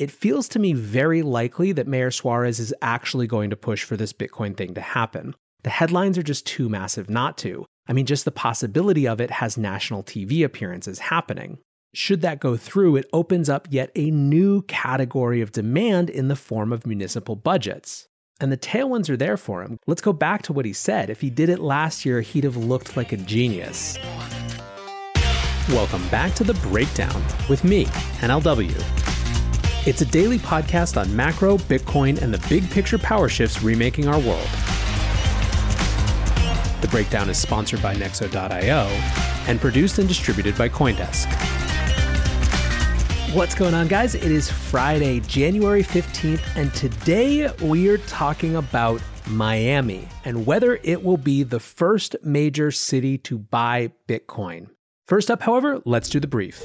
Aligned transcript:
it 0.00 0.10
feels 0.10 0.48
to 0.48 0.58
me 0.58 0.72
very 0.72 1.20
likely 1.20 1.72
that 1.72 1.86
Mayor 1.86 2.10
Suarez 2.10 2.58
is 2.58 2.74
actually 2.80 3.26
going 3.26 3.50
to 3.50 3.56
push 3.56 3.84
for 3.84 3.98
this 3.98 4.14
Bitcoin 4.14 4.56
thing 4.56 4.72
to 4.72 4.80
happen. 4.80 5.34
The 5.62 5.68
headlines 5.68 6.16
are 6.16 6.22
just 6.22 6.46
too 6.46 6.70
massive 6.70 7.10
not 7.10 7.36
to. 7.38 7.66
I 7.86 7.92
mean, 7.92 8.06
just 8.06 8.24
the 8.24 8.30
possibility 8.30 9.06
of 9.06 9.20
it 9.20 9.30
has 9.30 9.58
national 9.58 10.02
TV 10.02 10.42
appearances 10.42 11.00
happening. 11.00 11.58
Should 11.92 12.22
that 12.22 12.40
go 12.40 12.56
through, 12.56 12.96
it 12.96 13.10
opens 13.12 13.50
up 13.50 13.68
yet 13.68 13.90
a 13.94 14.10
new 14.10 14.62
category 14.62 15.42
of 15.42 15.52
demand 15.52 16.08
in 16.08 16.28
the 16.28 16.36
form 16.36 16.72
of 16.72 16.86
municipal 16.86 17.36
budgets. 17.36 18.08
And 18.40 18.50
the 18.50 18.56
tailwinds 18.56 19.10
are 19.10 19.18
there 19.18 19.36
for 19.36 19.62
him. 19.62 19.76
Let's 19.86 20.00
go 20.00 20.14
back 20.14 20.40
to 20.42 20.54
what 20.54 20.64
he 20.64 20.72
said. 20.72 21.10
If 21.10 21.20
he 21.20 21.28
did 21.28 21.50
it 21.50 21.58
last 21.58 22.06
year, 22.06 22.22
he'd 22.22 22.44
have 22.44 22.56
looked 22.56 22.96
like 22.96 23.12
a 23.12 23.18
genius. 23.18 23.98
Welcome 25.68 26.08
back 26.08 26.34
to 26.36 26.44
The 26.44 26.54
Breakdown 26.54 27.22
with 27.50 27.64
me, 27.64 27.84
NLW. 28.22 29.09
It's 29.86 30.02
a 30.02 30.04
daily 30.04 30.38
podcast 30.38 31.00
on 31.00 31.16
macro, 31.16 31.56
Bitcoin, 31.56 32.20
and 32.20 32.34
the 32.34 32.48
big 32.50 32.70
picture 32.70 32.98
power 32.98 33.30
shifts 33.30 33.62
remaking 33.62 34.08
our 34.08 34.18
world. 34.20 34.46
The 36.82 36.88
Breakdown 36.90 37.30
is 37.30 37.38
sponsored 37.38 37.80
by 37.80 37.94
Nexo.io 37.94 38.86
and 39.48 39.58
produced 39.58 39.98
and 39.98 40.06
distributed 40.06 40.58
by 40.58 40.68
Coindesk. 40.68 41.32
What's 43.34 43.54
going 43.54 43.72
on, 43.72 43.88
guys? 43.88 44.14
It 44.14 44.24
is 44.24 44.50
Friday, 44.50 45.20
January 45.20 45.82
15th, 45.82 46.42
and 46.56 46.74
today 46.74 47.50
we 47.62 47.88
are 47.88 47.98
talking 47.98 48.56
about 48.56 49.00
Miami 49.28 50.06
and 50.26 50.44
whether 50.44 50.78
it 50.82 51.02
will 51.02 51.16
be 51.16 51.42
the 51.42 51.60
first 51.60 52.16
major 52.22 52.70
city 52.70 53.16
to 53.16 53.38
buy 53.38 53.92
Bitcoin. 54.06 54.68
First 55.06 55.30
up, 55.30 55.40
however, 55.40 55.80
let's 55.86 56.10
do 56.10 56.20
the 56.20 56.28
brief. 56.28 56.62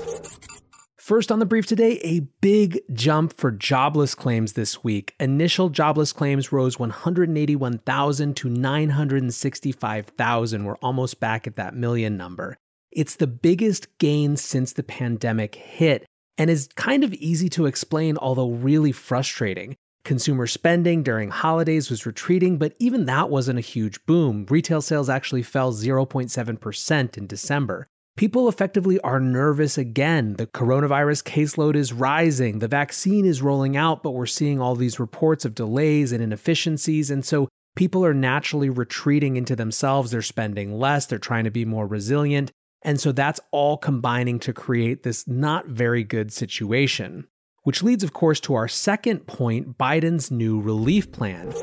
First 1.06 1.32
on 1.32 1.38
the 1.38 1.46
brief 1.46 1.68
today, 1.68 2.00
a 2.04 2.22
big 2.42 2.82
jump 2.92 3.38
for 3.38 3.52
jobless 3.52 4.16
claims 4.16 4.54
this 4.54 4.84
week. 4.84 5.14
Initial 5.20 5.70
jobless 5.70 6.12
claims 6.12 6.52
rose 6.52 6.80
181,000 6.80 8.36
to 8.36 8.50
965,000. 8.50 10.66
We're 10.66 10.78
almost 10.78 11.20
back 11.20 11.46
at 11.46 11.58
that 11.58 11.76
million 11.76 12.18
number. 12.18 12.58
It's 12.92 13.18
the 13.18 13.28
biggest 13.28 14.00
gain 14.00 14.36
since 14.36 14.74
the 14.74 14.82
pandemic 14.82 15.54
hit 15.54 16.08
and 16.40 16.50
is 16.50 16.70
kind 16.76 17.04
of 17.04 17.14
easy 17.14 17.50
to 17.50 17.68
explain, 17.68 18.18
although 18.18 18.50
really 18.50 18.92
frustrating. 18.92 19.76
Consumer 20.06 20.48
spending 20.48 21.04
during 21.04 21.30
holidays 21.30 21.92
was 21.92 22.08
retreating, 22.08 22.58
but 22.58 22.74
even 22.80 23.06
that 23.06 23.30
wasn't 23.30 23.60
a 23.60 23.62
huge 23.62 24.04
boom. 24.08 24.48
Retail 24.50 24.82
sales 24.82 25.12
actually 25.12 25.44
fell 25.44 25.72
0.7% 25.72 27.16
in 27.16 27.28
December. 27.28 27.88
People 28.18 28.48
effectively 28.48 28.98
are 29.02 29.20
nervous 29.20 29.78
again. 29.78 30.36
The 30.36 30.48
coronavirus 30.48 31.24
caseload 31.24 31.76
is 31.76 31.92
rising. 31.92 32.60
The 32.60 32.68
vaccine 32.70 33.26
is 33.26 33.42
rolling 33.42 33.76
out, 33.76 34.04
but 34.04 34.12
we're 34.12 34.26
seeing 34.26 34.62
all 34.62 34.74
these 34.74 35.02
reports 35.02 35.44
of 35.44 35.54
delays 35.54 36.14
and 36.14 36.24
inefficiencies. 36.24 37.12
And 37.12 37.26
so 37.26 37.50
people 37.76 38.06
are 38.06 38.14
naturally 38.14 38.70
retreating 38.70 39.36
into 39.36 39.54
themselves. 39.54 40.12
They're 40.12 40.22
spending 40.22 40.80
less, 40.80 41.06
they're 41.06 41.20
trying 41.20 41.44
to 41.44 41.52
be 41.52 41.66
more 41.66 41.86
resilient. 41.86 42.54
And 42.84 43.02
so 43.02 43.12
that's 43.12 43.42
all 43.52 43.76
combining 43.76 44.40
to 44.40 44.54
create 44.54 45.04
this 45.04 45.28
not 45.28 45.68
very 45.68 46.06
good 46.06 46.32
situation. 46.32 47.28
Which 47.64 47.84
leads, 47.84 48.04
of 48.04 48.14
course, 48.14 48.40
to 48.42 48.54
our 48.54 48.70
second 48.70 49.28
point 49.28 49.78
Biden's 49.78 50.32
new 50.32 50.62
relief 50.62 51.12
plan. 51.12 51.54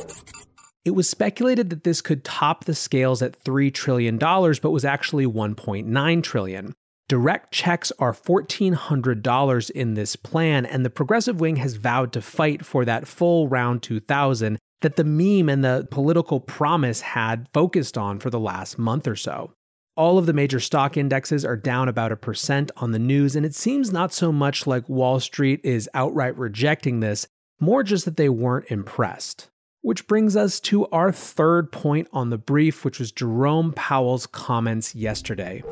It 0.85 0.93
was 0.93 1.09
speculated 1.09 1.71
that 1.71 1.85
this 1.85 2.01
could 2.01 2.25
top 2.25 2.65
the 2.65 2.75
scales 2.75 3.23
at 3.23 3.43
$3 3.45 3.73
trillion, 3.73 4.19
but 4.19 4.71
was 4.71 4.85
actually 4.85 5.27
1.9 5.27 6.23
trillion. 6.23 6.75
Direct 7.09 7.53
checks 7.53 7.93
are 7.99 8.13
$1,400 8.13 9.71
in 9.71 9.95
this 9.95 10.17
plan, 10.17 10.67
and 10.67 10.85
the 10.85 10.91
progressive 10.91 11.41
wing 11.41 11.57
has 11.57 11.75
vowed 11.75 12.13
to 12.15 12.23
fight 12.23 12.65
for 12.65 12.85
that 12.85 13.07
full 13.07 13.49
round 13.49 13.83
2000 13.83 14.59
that 14.81 14.97
the 14.97 15.05
meme 15.05 15.49
and 15.49 15.65
the 15.65 15.87
political 15.91 16.41
promise 16.41 17.01
had 17.03 17.49
focused 17.53 17.97
on 17.97 18.19
for 18.19 18.31
the 18.31 18.41
last 18.41 18.79
month 18.79 19.07
or 19.07 19.15
so. 19.15 19.53
All 19.95 20.17
of 20.17 20.27
the 20.27 20.33
major 20.33 20.59
stock 20.59 20.97
indexes 20.97 21.45
are 21.45 21.57
down 21.57 21.89
about 21.89 22.13
a 22.13 22.17
percent 22.17 22.71
on 22.79 22.93
the 22.93 22.99
news, 22.99 23.37
and 23.37 23.45
it 23.45 23.55
seems 23.55 23.93
not 23.93 24.13
so 24.13 24.33
much 24.33 24.67
like 24.67 24.89
Wall 24.89 25.21
Street 25.21 25.61
is 25.63 25.89
outright 25.93 26.37
rejecting 26.37 27.01
this, 27.01 27.27
more 27.61 27.83
just 27.83 28.07
that 28.07 28.17
they 28.17 28.31
weren't 28.31 28.71
impressed. 28.71 29.49
Which 29.83 30.07
brings 30.07 30.37
us 30.37 30.61
to 30.61 30.87
our 30.87 31.11
third 31.11 31.73
point 31.73 32.07
on 32.13 32.31
the 32.31 32.39
brief, 32.39 32.85
which 32.85 33.01
was 33.01 33.11
Jerome 33.11 33.73
Powell's 33.73 34.27
comments 34.29 34.95
yesterday. 34.95 35.65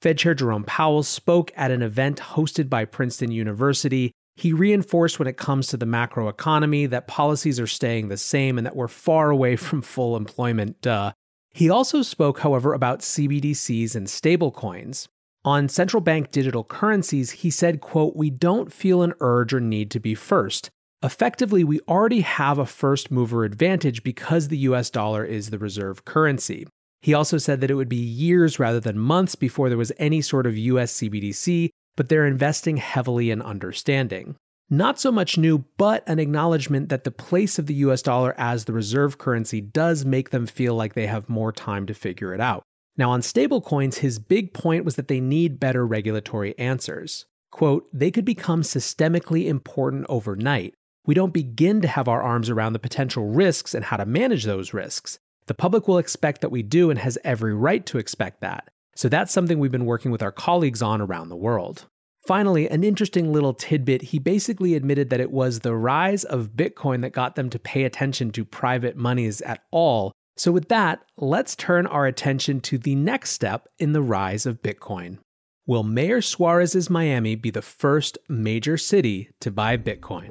Fed 0.00 0.16
Chair 0.16 0.32
Jerome 0.32 0.64
Powell 0.64 1.02
spoke 1.02 1.52
at 1.54 1.70
an 1.70 1.82
event 1.82 2.18
hosted 2.18 2.70
by 2.70 2.86
Princeton 2.86 3.30
University. 3.30 4.12
He 4.36 4.54
reinforced 4.54 5.18
when 5.18 5.28
it 5.28 5.36
comes 5.36 5.66
to 5.66 5.76
the 5.76 5.84
macroeconomy 5.84 6.88
that 6.88 7.08
policies 7.08 7.60
are 7.60 7.66
staying 7.66 8.08
the 8.08 8.16
same 8.16 8.56
and 8.56 8.66
that 8.66 8.74
we're 8.74 8.88
far 8.88 9.28
away 9.28 9.54
from 9.56 9.82
full 9.82 10.16
employment. 10.16 10.80
Duh. 10.80 11.12
He 11.50 11.68
also 11.68 12.00
spoke, 12.00 12.40
however, 12.40 12.72
about 12.72 13.00
CBDCs 13.00 13.94
and 13.94 14.06
stablecoins. 14.06 15.08
On 15.44 15.68
central 15.68 16.00
bank 16.00 16.30
digital 16.30 16.64
currencies, 16.64 17.32
he 17.32 17.50
said, 17.50 17.82
quote, 17.82 18.16
"We 18.16 18.30
don't 18.30 18.72
feel 18.72 19.02
an 19.02 19.12
urge 19.20 19.52
or 19.52 19.60
need 19.60 19.90
to 19.90 20.00
be 20.00 20.14
first. 20.14 20.70
Effectively, 21.02 21.64
we 21.64 21.80
already 21.88 22.20
have 22.20 22.58
a 22.58 22.66
first 22.66 23.10
mover 23.10 23.44
advantage 23.44 24.02
because 24.02 24.48
the 24.48 24.58
US 24.58 24.90
dollar 24.90 25.24
is 25.24 25.48
the 25.48 25.58
reserve 25.58 26.04
currency." 26.04 26.66
He 27.00 27.14
also 27.14 27.38
said 27.38 27.60
that 27.60 27.70
it 27.70 27.74
would 27.74 27.88
be 27.88 27.96
years 27.96 28.58
rather 28.58 28.80
than 28.80 28.98
months 28.98 29.34
before 29.34 29.70
there 29.70 29.78
was 29.78 29.92
any 29.98 30.20
sort 30.20 30.46
of 30.46 30.58
US 30.58 30.92
CBDC, 30.92 31.70
but 31.96 32.10
they're 32.10 32.26
investing 32.26 32.76
heavily 32.76 33.30
in 33.30 33.40
understanding. 33.40 34.36
Not 34.68 35.00
so 35.00 35.10
much 35.10 35.38
new, 35.38 35.64
but 35.78 36.04
an 36.06 36.18
acknowledgement 36.18 36.90
that 36.90 37.04
the 37.04 37.10
place 37.10 37.58
of 37.58 37.66
the 37.66 37.74
US 37.74 38.02
dollar 38.02 38.34
as 38.38 38.66
the 38.66 38.72
reserve 38.72 39.16
currency 39.16 39.60
does 39.60 40.04
make 40.04 40.30
them 40.30 40.46
feel 40.46 40.74
like 40.74 40.92
they 40.92 41.06
have 41.06 41.28
more 41.28 41.50
time 41.50 41.86
to 41.86 41.94
figure 41.94 42.34
it 42.34 42.40
out. 42.40 42.62
Now, 42.96 43.10
on 43.10 43.22
stablecoins, 43.22 43.96
his 43.96 44.18
big 44.18 44.52
point 44.52 44.84
was 44.84 44.96
that 44.96 45.08
they 45.08 45.20
need 45.20 45.58
better 45.58 45.86
regulatory 45.86 46.56
answers. 46.58 47.24
Quote, 47.50 47.88
they 47.92 48.10
could 48.10 48.24
become 48.24 48.62
systemically 48.62 49.46
important 49.46 50.06
overnight. 50.08 50.74
We 51.06 51.14
don't 51.14 51.32
begin 51.32 51.80
to 51.80 51.88
have 51.88 52.08
our 52.08 52.22
arms 52.22 52.50
around 52.50 52.72
the 52.72 52.78
potential 52.78 53.26
risks 53.26 53.74
and 53.74 53.84
how 53.84 53.96
to 53.96 54.06
manage 54.06 54.44
those 54.44 54.74
risks. 54.74 55.18
The 55.46 55.54
public 55.54 55.88
will 55.88 55.98
expect 55.98 56.40
that 56.42 56.50
we 56.50 56.62
do 56.62 56.90
and 56.90 56.98
has 56.98 57.18
every 57.24 57.54
right 57.54 57.84
to 57.86 57.98
expect 57.98 58.40
that. 58.40 58.68
So 58.94 59.08
that's 59.08 59.32
something 59.32 59.58
we've 59.58 59.70
been 59.70 59.86
working 59.86 60.10
with 60.10 60.22
our 60.22 60.32
colleagues 60.32 60.82
on 60.82 61.00
around 61.00 61.28
the 61.28 61.36
world. 61.36 61.86
Finally, 62.26 62.68
an 62.68 62.84
interesting 62.84 63.32
little 63.32 63.54
tidbit 63.54 64.02
he 64.02 64.18
basically 64.18 64.74
admitted 64.74 65.10
that 65.10 65.20
it 65.20 65.30
was 65.30 65.60
the 65.60 65.74
rise 65.74 66.22
of 66.24 66.50
Bitcoin 66.50 67.00
that 67.00 67.12
got 67.12 67.34
them 67.34 67.48
to 67.50 67.58
pay 67.58 67.84
attention 67.84 68.30
to 68.30 68.44
private 68.44 68.96
monies 68.96 69.40
at 69.40 69.62
all. 69.70 70.12
So, 70.36 70.52
with 70.52 70.68
that, 70.68 71.00
let's 71.16 71.56
turn 71.56 71.86
our 71.86 72.06
attention 72.06 72.60
to 72.60 72.78
the 72.78 72.94
next 72.94 73.30
step 73.30 73.68
in 73.78 73.92
the 73.92 74.02
rise 74.02 74.46
of 74.46 74.62
Bitcoin. 74.62 75.18
Will 75.66 75.82
Mayor 75.82 76.20
Suarez's 76.20 76.90
Miami 76.90 77.34
be 77.34 77.50
the 77.50 77.62
first 77.62 78.18
major 78.28 78.76
city 78.76 79.30
to 79.40 79.50
buy 79.50 79.76
Bitcoin? 79.76 80.30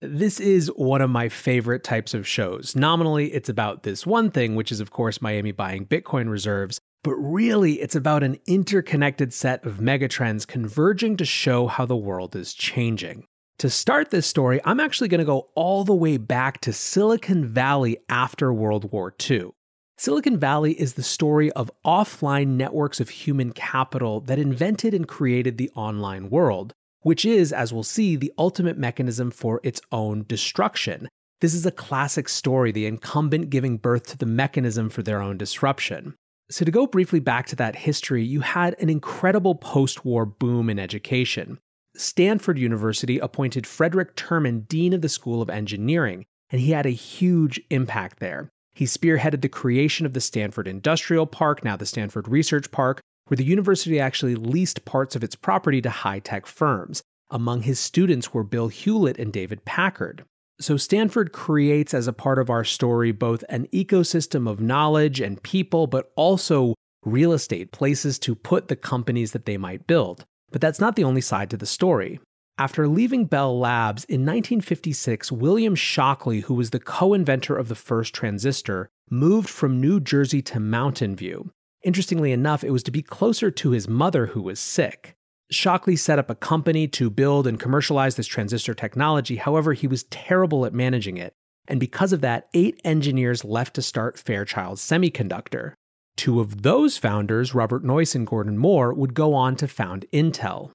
This 0.00 0.40
is 0.40 0.68
one 0.76 1.00
of 1.00 1.10
my 1.10 1.28
favorite 1.28 1.82
types 1.82 2.12
of 2.12 2.28
shows. 2.28 2.74
Nominally, 2.74 3.32
it's 3.32 3.48
about 3.48 3.82
this 3.82 4.06
one 4.06 4.30
thing, 4.30 4.54
which 4.54 4.70
is, 4.70 4.80
of 4.80 4.90
course, 4.90 5.22
Miami 5.22 5.52
buying 5.52 5.86
Bitcoin 5.86 6.28
reserves 6.28 6.80
but 7.06 7.14
really 7.14 7.74
it's 7.74 7.94
about 7.94 8.24
an 8.24 8.36
interconnected 8.48 9.32
set 9.32 9.64
of 9.64 9.76
megatrends 9.76 10.44
converging 10.44 11.16
to 11.16 11.24
show 11.24 11.68
how 11.68 11.86
the 11.86 11.94
world 11.94 12.34
is 12.34 12.52
changing. 12.52 13.24
To 13.60 13.70
start 13.70 14.10
this 14.10 14.26
story, 14.26 14.60
I'm 14.64 14.80
actually 14.80 15.06
going 15.06 15.20
to 15.20 15.24
go 15.24 15.48
all 15.54 15.84
the 15.84 15.94
way 15.94 16.16
back 16.16 16.60
to 16.62 16.72
Silicon 16.72 17.46
Valley 17.46 17.98
after 18.08 18.52
World 18.52 18.90
War 18.90 19.14
II. 19.30 19.52
Silicon 19.98 20.36
Valley 20.36 20.78
is 20.78 20.92
the 20.94 21.02
story 21.02 21.50
of 21.52 21.70
offline 21.82 22.48
networks 22.48 23.00
of 23.00 23.08
human 23.08 23.52
capital 23.52 24.20
that 24.20 24.38
invented 24.38 24.92
and 24.92 25.08
created 25.08 25.56
the 25.56 25.70
online 25.70 26.28
world, 26.28 26.74
which 27.00 27.24
is, 27.24 27.50
as 27.50 27.72
we'll 27.72 27.82
see, 27.82 28.14
the 28.14 28.32
ultimate 28.36 28.76
mechanism 28.76 29.30
for 29.30 29.58
its 29.62 29.80
own 29.90 30.26
destruction. 30.28 31.08
This 31.40 31.54
is 31.54 31.64
a 31.64 31.70
classic 31.70 32.28
story, 32.28 32.72
the 32.72 32.84
incumbent 32.84 33.48
giving 33.48 33.78
birth 33.78 34.06
to 34.08 34.18
the 34.18 34.26
mechanism 34.26 34.90
for 34.90 35.02
their 35.02 35.22
own 35.22 35.38
disruption. 35.38 36.14
So, 36.50 36.66
to 36.66 36.70
go 36.70 36.86
briefly 36.86 37.18
back 37.18 37.46
to 37.46 37.56
that 37.56 37.76
history, 37.76 38.22
you 38.22 38.40
had 38.40 38.76
an 38.78 38.90
incredible 38.90 39.54
post 39.54 40.04
war 40.04 40.26
boom 40.26 40.68
in 40.68 40.78
education. 40.78 41.58
Stanford 41.96 42.58
University 42.58 43.18
appointed 43.18 43.66
Frederick 43.66 44.14
Terman 44.14 44.68
Dean 44.68 44.92
of 44.92 45.00
the 45.00 45.08
School 45.08 45.40
of 45.40 45.48
Engineering, 45.48 46.26
and 46.50 46.60
he 46.60 46.72
had 46.72 46.84
a 46.84 46.90
huge 46.90 47.60
impact 47.70 48.20
there. 48.20 48.50
He 48.76 48.84
spearheaded 48.84 49.40
the 49.40 49.48
creation 49.48 50.04
of 50.04 50.12
the 50.12 50.20
Stanford 50.20 50.68
Industrial 50.68 51.24
Park, 51.24 51.64
now 51.64 51.78
the 51.78 51.86
Stanford 51.86 52.28
Research 52.28 52.70
Park, 52.70 53.00
where 53.26 53.36
the 53.36 53.42
university 53.42 53.98
actually 53.98 54.34
leased 54.34 54.84
parts 54.84 55.16
of 55.16 55.24
its 55.24 55.34
property 55.34 55.80
to 55.80 55.88
high 55.88 56.18
tech 56.18 56.44
firms. 56.44 57.02
Among 57.30 57.62
his 57.62 57.80
students 57.80 58.34
were 58.34 58.44
Bill 58.44 58.68
Hewlett 58.68 59.18
and 59.18 59.32
David 59.32 59.64
Packard. 59.64 60.26
So, 60.60 60.76
Stanford 60.76 61.32
creates 61.32 61.94
as 61.94 62.06
a 62.06 62.12
part 62.12 62.38
of 62.38 62.50
our 62.50 62.64
story 62.64 63.12
both 63.12 63.44
an 63.48 63.66
ecosystem 63.68 64.46
of 64.46 64.60
knowledge 64.60 65.22
and 65.22 65.42
people, 65.42 65.86
but 65.86 66.12
also 66.14 66.74
real 67.02 67.32
estate, 67.32 67.72
places 67.72 68.18
to 68.18 68.34
put 68.34 68.68
the 68.68 68.76
companies 68.76 69.32
that 69.32 69.46
they 69.46 69.56
might 69.56 69.86
build. 69.86 70.26
But 70.52 70.60
that's 70.60 70.80
not 70.80 70.96
the 70.96 71.04
only 71.04 71.22
side 71.22 71.48
to 71.48 71.56
the 71.56 71.64
story. 71.64 72.20
After 72.58 72.88
leaving 72.88 73.26
Bell 73.26 73.58
Labs 73.58 74.04
in 74.04 74.22
1956, 74.22 75.30
William 75.30 75.74
Shockley, 75.74 76.40
who 76.40 76.54
was 76.54 76.70
the 76.70 76.80
co 76.80 77.12
inventor 77.12 77.54
of 77.54 77.68
the 77.68 77.74
first 77.74 78.14
transistor, 78.14 78.88
moved 79.10 79.50
from 79.50 79.78
New 79.78 80.00
Jersey 80.00 80.40
to 80.40 80.58
Mountain 80.58 81.16
View. 81.16 81.50
Interestingly 81.84 82.32
enough, 82.32 82.64
it 82.64 82.70
was 82.70 82.82
to 82.84 82.90
be 82.90 83.02
closer 83.02 83.50
to 83.50 83.72
his 83.72 83.88
mother 83.88 84.28
who 84.28 84.40
was 84.40 84.58
sick. 84.58 85.12
Shockley 85.50 85.96
set 85.96 86.18
up 86.18 86.30
a 86.30 86.34
company 86.34 86.88
to 86.88 87.10
build 87.10 87.46
and 87.46 87.60
commercialize 87.60 88.16
this 88.16 88.26
transistor 88.26 88.72
technology. 88.72 89.36
However, 89.36 89.74
he 89.74 89.86
was 89.86 90.04
terrible 90.04 90.64
at 90.64 90.72
managing 90.72 91.18
it. 91.18 91.34
And 91.68 91.78
because 91.78 92.14
of 92.14 92.22
that, 92.22 92.48
eight 92.54 92.80
engineers 92.84 93.44
left 93.44 93.74
to 93.74 93.82
start 93.82 94.18
Fairchild 94.18 94.78
Semiconductor. 94.78 95.74
Two 96.16 96.40
of 96.40 96.62
those 96.62 96.96
founders, 96.96 97.54
Robert 97.54 97.84
Noyce 97.84 98.14
and 98.14 98.26
Gordon 98.26 98.56
Moore, 98.56 98.94
would 98.94 99.12
go 99.12 99.34
on 99.34 99.56
to 99.56 99.68
found 99.68 100.06
Intel. 100.10 100.70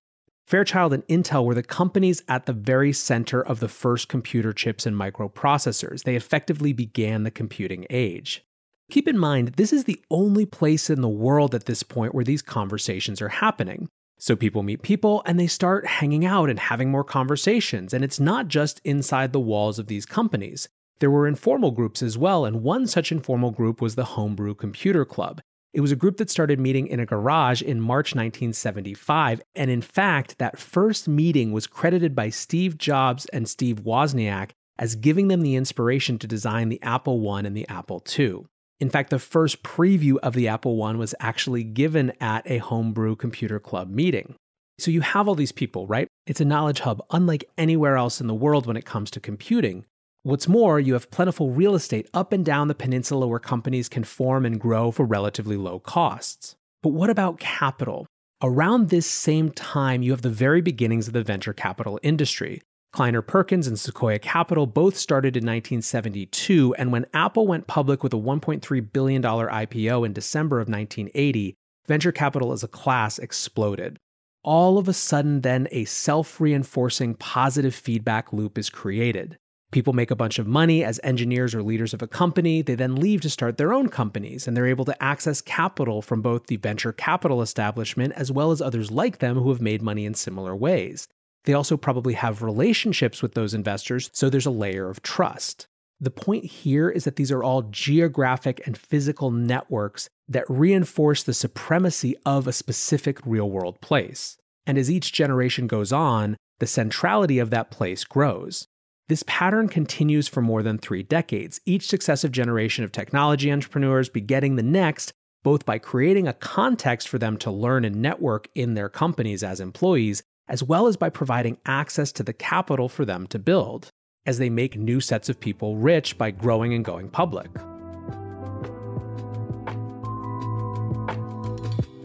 Fairchild 0.51 0.91
and 0.91 1.07
Intel 1.07 1.45
were 1.45 1.55
the 1.55 1.63
companies 1.63 2.23
at 2.27 2.45
the 2.45 2.51
very 2.51 2.91
center 2.91 3.41
of 3.41 3.61
the 3.61 3.69
first 3.69 4.09
computer 4.09 4.51
chips 4.51 4.85
and 4.85 4.97
microprocessors. 4.97 6.03
They 6.03 6.17
effectively 6.17 6.73
began 6.73 7.23
the 7.23 7.31
computing 7.31 7.85
age. 7.89 8.43
Keep 8.91 9.07
in 9.07 9.17
mind, 9.17 9.53
this 9.55 9.71
is 9.71 9.85
the 9.85 10.01
only 10.11 10.45
place 10.45 10.89
in 10.89 10.99
the 10.99 11.07
world 11.07 11.55
at 11.55 11.67
this 11.67 11.83
point 11.83 12.13
where 12.13 12.25
these 12.25 12.41
conversations 12.41 13.21
are 13.21 13.29
happening. 13.29 13.87
So 14.19 14.35
people 14.35 14.61
meet 14.61 14.81
people 14.81 15.23
and 15.25 15.39
they 15.39 15.47
start 15.47 15.87
hanging 15.87 16.25
out 16.25 16.49
and 16.49 16.59
having 16.59 16.91
more 16.91 17.05
conversations. 17.05 17.93
And 17.93 18.03
it's 18.03 18.19
not 18.19 18.49
just 18.49 18.81
inside 18.83 19.31
the 19.31 19.39
walls 19.39 19.79
of 19.79 19.87
these 19.87 20.05
companies. 20.05 20.67
There 20.99 21.09
were 21.09 21.27
informal 21.27 21.71
groups 21.71 22.03
as 22.03 22.17
well, 22.17 22.43
and 22.43 22.61
one 22.61 22.87
such 22.87 23.13
informal 23.13 23.51
group 23.51 23.79
was 23.79 23.95
the 23.95 24.03
Homebrew 24.03 24.55
Computer 24.55 25.05
Club. 25.05 25.39
It 25.73 25.79
was 25.79 25.91
a 25.91 25.95
group 25.95 26.17
that 26.17 26.29
started 26.29 26.59
meeting 26.59 26.87
in 26.87 26.99
a 26.99 27.05
garage 27.05 27.61
in 27.61 27.79
March 27.79 28.13
1975, 28.13 29.41
and 29.55 29.71
in 29.71 29.81
fact, 29.81 30.37
that 30.37 30.59
first 30.59 31.07
meeting 31.07 31.53
was 31.53 31.65
credited 31.65 32.13
by 32.13 32.29
Steve 32.29 32.77
Jobs 32.77 33.25
and 33.27 33.47
Steve 33.47 33.83
Wozniak 33.83 34.51
as 34.77 34.95
giving 34.95 35.29
them 35.29 35.41
the 35.41 35.55
inspiration 35.55 36.19
to 36.19 36.27
design 36.27 36.67
the 36.67 36.81
Apple 36.81 37.29
I 37.29 37.39
and 37.39 37.55
the 37.55 37.67
Apple 37.69 38.03
II. 38.17 38.45
In 38.81 38.89
fact, 38.89 39.11
the 39.11 39.19
first 39.19 39.63
preview 39.63 40.17
of 40.17 40.33
the 40.33 40.49
Apple 40.49 40.81
I 40.83 40.93
was 40.93 41.15
actually 41.21 41.63
given 41.63 42.11
at 42.19 42.49
a 42.49 42.57
homebrew 42.57 43.15
computer 43.15 43.59
club 43.59 43.89
meeting. 43.89 44.35
So 44.77 44.91
you 44.91 45.01
have 45.01 45.27
all 45.27 45.35
these 45.35 45.51
people, 45.51 45.85
right? 45.87 46.07
It's 46.25 46.41
a 46.41 46.45
knowledge 46.45 46.79
hub 46.79 47.01
unlike 47.11 47.45
anywhere 47.57 47.95
else 47.95 48.19
in 48.19 48.27
the 48.27 48.33
world 48.33 48.65
when 48.65 48.75
it 48.75 48.85
comes 48.85 49.11
to 49.11 49.19
computing. 49.19 49.85
What's 50.23 50.47
more, 50.47 50.79
you 50.79 50.93
have 50.93 51.09
plentiful 51.09 51.49
real 51.49 51.73
estate 51.73 52.07
up 52.13 52.31
and 52.31 52.45
down 52.45 52.67
the 52.67 52.75
peninsula 52.75 53.25
where 53.25 53.39
companies 53.39 53.89
can 53.89 54.03
form 54.03 54.45
and 54.45 54.59
grow 54.59 54.91
for 54.91 55.03
relatively 55.03 55.57
low 55.57 55.79
costs. 55.79 56.55
But 56.83 56.89
what 56.89 57.09
about 57.09 57.39
capital? 57.39 58.05
Around 58.43 58.89
this 58.89 59.07
same 59.07 59.49
time, 59.49 60.03
you 60.03 60.11
have 60.11 60.21
the 60.21 60.29
very 60.29 60.61
beginnings 60.61 61.07
of 61.07 61.13
the 61.13 61.23
venture 61.23 61.53
capital 61.53 61.99
industry. 62.03 62.61
Kleiner 62.93 63.23
Perkins 63.23 63.65
and 63.65 63.79
Sequoia 63.79 64.19
Capital 64.19 64.67
both 64.67 64.95
started 64.95 65.35
in 65.35 65.41
1972, 65.41 66.75
and 66.77 66.91
when 66.91 67.07
Apple 67.15 67.47
went 67.47 67.65
public 67.65 68.03
with 68.03 68.13
a 68.13 68.17
$1.3 68.17 68.93
billion 68.93 69.23
IPO 69.23 70.05
in 70.05 70.13
December 70.13 70.57
of 70.57 70.67
1980, 70.67 71.55
venture 71.87 72.11
capital 72.11 72.51
as 72.51 72.63
a 72.63 72.67
class 72.67 73.17
exploded. 73.17 73.97
All 74.43 74.77
of 74.77 74.87
a 74.87 74.93
sudden, 74.93 75.41
then, 75.41 75.67
a 75.71 75.85
self 75.85 76.39
reinforcing 76.39 77.15
positive 77.15 77.73
feedback 77.73 78.31
loop 78.31 78.59
is 78.59 78.69
created. 78.69 79.37
People 79.71 79.93
make 79.93 80.11
a 80.11 80.15
bunch 80.15 80.37
of 80.37 80.47
money 80.47 80.83
as 80.83 80.99
engineers 81.01 81.55
or 81.55 81.63
leaders 81.63 81.93
of 81.93 82.01
a 82.01 82.07
company. 82.07 82.61
They 82.61 82.75
then 82.75 82.97
leave 82.97 83.21
to 83.21 83.29
start 83.29 83.57
their 83.57 83.73
own 83.73 83.87
companies, 83.87 84.45
and 84.45 84.55
they're 84.55 84.67
able 84.67 84.85
to 84.85 85.03
access 85.03 85.41
capital 85.41 86.01
from 86.01 86.21
both 86.21 86.47
the 86.47 86.57
venture 86.57 86.91
capital 86.91 87.41
establishment 87.41 88.13
as 88.17 88.31
well 88.31 88.51
as 88.51 88.61
others 88.61 88.91
like 88.91 89.19
them 89.19 89.37
who 89.37 89.49
have 89.49 89.61
made 89.61 89.81
money 89.81 90.05
in 90.05 90.13
similar 90.13 90.55
ways. 90.55 91.07
They 91.45 91.53
also 91.53 91.77
probably 91.77 92.13
have 92.15 92.43
relationships 92.43 93.21
with 93.21 93.33
those 93.33 93.53
investors, 93.53 94.09
so 94.13 94.29
there's 94.29 94.45
a 94.45 94.51
layer 94.51 94.89
of 94.89 95.01
trust. 95.01 95.67
The 95.99 96.11
point 96.11 96.45
here 96.45 96.89
is 96.89 97.03
that 97.05 97.15
these 97.15 97.31
are 97.31 97.43
all 97.43 97.61
geographic 97.63 98.61
and 98.65 98.77
physical 98.77 99.31
networks 99.31 100.09
that 100.27 100.49
reinforce 100.49 101.23
the 101.23 101.33
supremacy 101.33 102.15
of 102.25 102.47
a 102.47 102.53
specific 102.53 103.19
real 103.25 103.49
world 103.49 103.79
place. 103.81 104.37
And 104.65 104.77
as 104.77 104.91
each 104.91 105.13
generation 105.13 105.67
goes 105.67 105.93
on, 105.93 106.37
the 106.59 106.67
centrality 106.67 107.39
of 107.39 107.51
that 107.51 107.71
place 107.71 108.03
grows. 108.03 108.67
This 109.11 109.25
pattern 109.27 109.67
continues 109.67 110.29
for 110.29 110.41
more 110.41 110.63
than 110.63 110.77
three 110.77 111.03
decades, 111.03 111.59
each 111.65 111.89
successive 111.89 112.31
generation 112.31 112.85
of 112.85 112.93
technology 112.93 113.51
entrepreneurs 113.51 114.07
begetting 114.07 114.55
the 114.55 114.63
next, 114.63 115.11
both 115.43 115.65
by 115.65 115.79
creating 115.79 116.29
a 116.29 116.33
context 116.33 117.09
for 117.09 117.17
them 117.17 117.35
to 117.39 117.51
learn 117.51 117.83
and 117.83 117.97
network 117.97 118.47
in 118.55 118.73
their 118.73 118.87
companies 118.87 119.43
as 119.43 119.59
employees, 119.59 120.23
as 120.47 120.63
well 120.63 120.87
as 120.87 120.95
by 120.95 121.09
providing 121.09 121.57
access 121.65 122.13
to 122.13 122.23
the 122.23 122.31
capital 122.31 122.87
for 122.87 123.03
them 123.03 123.27
to 123.27 123.37
build, 123.37 123.89
as 124.25 124.37
they 124.37 124.49
make 124.49 124.77
new 124.77 125.01
sets 125.01 125.27
of 125.27 125.41
people 125.41 125.75
rich 125.75 126.17
by 126.17 126.31
growing 126.31 126.73
and 126.73 126.85
going 126.85 127.09
public. 127.09 127.49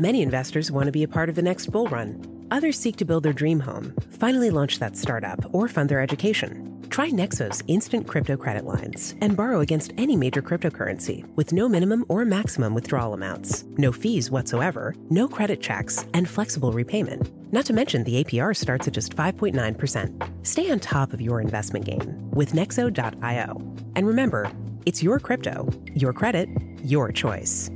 Many 0.01 0.23
investors 0.23 0.73
want 0.73 0.87
to 0.87 0.93
be 0.93 1.05
a 1.05 1.09
part 1.09 1.29
of 1.29 1.37
the 1.37 1.43
next 1.43 1.67
bull 1.67 1.87
run. 1.87 2.21
Others 2.51 2.77
seek 2.77 2.97
to 2.97 3.05
build 3.05 3.23
their 3.23 3.33
dream 3.33 3.61
home, 3.61 3.95
finally 4.19 4.51
launch 4.51 4.81
that 4.81 4.97
startup, 4.97 5.55
or 5.55 5.69
fund 5.69 5.89
their 5.89 6.01
education. 6.01 6.76
Try 6.97 7.11
Nexo's 7.11 7.63
instant 7.67 8.07
crypto 8.07 8.39
credit 8.39 8.65
lines 8.65 9.17
and 9.21 9.37
borrow 9.37 9.61
against 9.61 9.93
any 9.99 10.17
major 10.17 10.41
cryptocurrency 10.41 11.27
with 11.37 11.53
no 11.53 11.69
minimum 11.69 12.07
or 12.09 12.25
maximum 12.25 12.75
withdrawal 12.75 13.13
amounts, 13.13 13.65
no 13.77 13.93
fees 13.93 14.31
whatsoever, 14.31 14.95
no 15.11 15.29
credit 15.29 15.61
checks, 15.61 16.07
and 16.15 16.27
flexible 16.27 16.73
repayment. 16.73 17.31
Not 17.53 17.67
to 17.67 17.75
mention 17.75 18.03
the 18.03 18.25
APR 18.25 18.57
starts 18.57 18.89
at 18.89 18.95
just 18.95 19.15
5.9%. 19.15 20.47
Stay 20.47 20.71
on 20.71 20.81
top 20.81 21.13
of 21.13 21.21
your 21.21 21.43
investment 21.43 21.85
game 21.85 22.31
with 22.31 22.53
Nexo.io. 22.53 23.75
And 23.95 24.07
remember, 24.07 24.51
it's 24.87 25.03
your 25.03 25.21
crypto, 25.21 25.69
your 25.93 26.15
credit, 26.15 26.49
your 26.83 27.13
choice. 27.13 27.69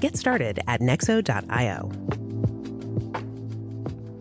Get 0.00 0.18
started 0.18 0.60
at 0.66 0.82
Nexo.io. 0.82 1.90